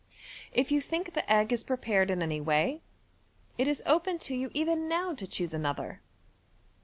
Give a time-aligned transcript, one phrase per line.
[0.51, 2.81] If you think the egg is prepared in any way,
[3.59, 6.01] it is open to you even now to choose another.